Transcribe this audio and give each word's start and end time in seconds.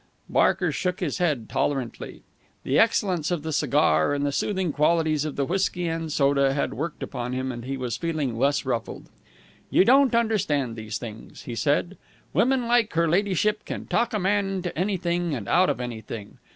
Barker 0.29 0.71
shook 0.71 0.99
his 0.99 1.19
head 1.19 1.47
tolerantly. 1.47 2.23
The 2.63 2.79
excellence 2.79 3.29
of 3.29 3.43
the 3.43 3.53
cigar 3.53 4.15
and 4.15 4.25
the 4.25 4.31
soothing 4.31 4.71
qualities 4.73 5.25
of 5.25 5.35
the 5.35 5.45
whisky 5.45 5.87
and 5.87 6.11
soda 6.11 6.55
had 6.55 6.73
worked 6.73 7.03
upon 7.03 7.33
him, 7.33 7.51
and 7.51 7.63
he 7.65 7.77
was 7.77 7.97
feeling 7.97 8.35
less 8.35 8.65
ruffled. 8.65 9.11
"You 9.69 9.85
don't 9.85 10.15
understand 10.15 10.75
these 10.75 10.97
things," 10.97 11.43
he 11.43 11.53
said. 11.53 11.99
"Women 12.33 12.67
like 12.67 12.91
her 12.93 13.07
ladyship 13.07 13.63
can 13.63 13.85
talk 13.85 14.11
a 14.11 14.17
man 14.17 14.47
into 14.55 14.75
anything 14.75 15.35
and 15.35 15.47
out 15.47 15.69
of 15.69 15.79
anything. 15.79 16.39